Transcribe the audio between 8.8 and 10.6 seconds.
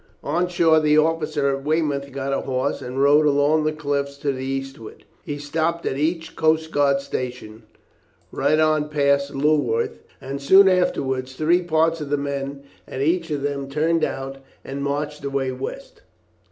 past Lulworth, and